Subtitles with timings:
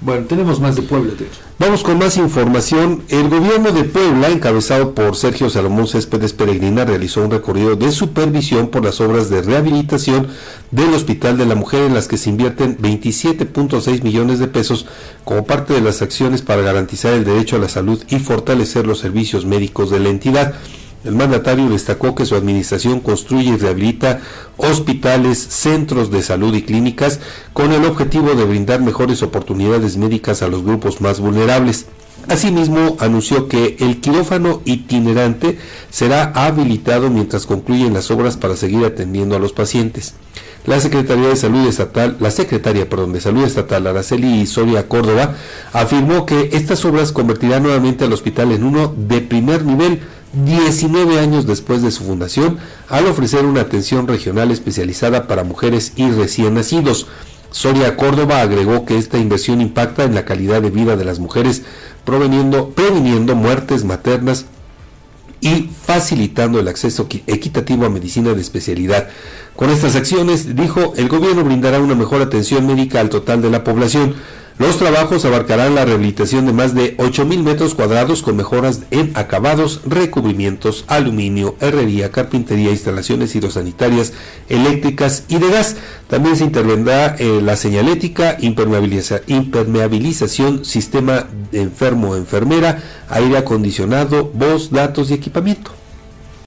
[0.00, 1.12] Bueno, tenemos más de Puebla.
[1.58, 3.02] Vamos con más información.
[3.08, 8.68] El gobierno de Puebla, encabezado por Sergio Salomón Céspedes Peregrina, realizó un recorrido de supervisión
[8.68, 10.28] por las obras de rehabilitación
[10.70, 14.86] del Hospital de la Mujer en las que se invierten 27.6 millones de pesos
[15.24, 19.00] como parte de las acciones para garantizar el derecho a la salud y fortalecer los
[19.00, 20.54] servicios médicos de la entidad.
[21.04, 24.20] El mandatario destacó que su administración construye y rehabilita
[24.56, 27.20] hospitales, centros de salud y clínicas
[27.52, 31.86] con el objetivo de brindar mejores oportunidades médicas a los grupos más vulnerables.
[32.28, 35.58] Asimismo, anunció que el quirófano itinerante
[35.88, 40.14] será habilitado mientras concluyen las obras para seguir atendiendo a los pacientes.
[40.66, 45.36] La Secretaría de Salud Estatal, la Secretaria perdón, de Salud Estatal, Araceli Soria Córdoba,
[45.72, 50.00] afirmó que estas obras convertirán nuevamente al hospital en uno de primer nivel
[50.32, 56.10] 19 años después de su fundación, al ofrecer una atención regional especializada para mujeres y
[56.10, 57.06] recién nacidos.
[57.50, 61.62] Soria Córdoba agregó que esta inversión impacta en la calidad de vida de las mujeres,
[62.04, 64.46] previniendo muertes maternas
[65.40, 69.08] y facilitando el acceso equitativo a medicina de especialidad.
[69.56, 73.64] Con estas acciones, dijo, el gobierno brindará una mejor atención médica al total de la
[73.64, 74.14] población.
[74.58, 79.82] Los trabajos abarcarán la rehabilitación de más de 8.000 metros cuadrados con mejoras en acabados,
[79.86, 84.14] recubrimientos, aluminio, herrería, carpintería, instalaciones hidrosanitarias,
[84.48, 85.76] eléctricas y de gas.
[86.08, 95.14] También se intervendrá en la señalética, impermeabilización, sistema de enfermo-enfermera, aire acondicionado, voz, datos y
[95.14, 95.70] equipamiento.